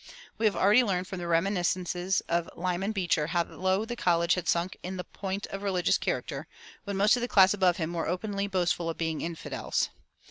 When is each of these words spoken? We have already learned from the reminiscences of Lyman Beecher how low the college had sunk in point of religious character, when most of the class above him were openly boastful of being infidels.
We 0.39 0.47
have 0.47 0.55
already 0.55 0.83
learned 0.83 1.05
from 1.05 1.19
the 1.19 1.27
reminiscences 1.27 2.21
of 2.21 2.49
Lyman 2.55 2.91
Beecher 2.91 3.27
how 3.27 3.43
low 3.43 3.85
the 3.85 3.95
college 3.95 4.33
had 4.33 4.47
sunk 4.47 4.75
in 4.81 4.99
point 5.13 5.45
of 5.51 5.61
religious 5.61 5.99
character, 5.99 6.47
when 6.85 6.97
most 6.97 7.15
of 7.15 7.21
the 7.21 7.27
class 7.27 7.53
above 7.53 7.77
him 7.77 7.93
were 7.93 8.07
openly 8.07 8.47
boastful 8.47 8.89
of 8.89 8.97
being 8.97 9.21
infidels. 9.21 9.89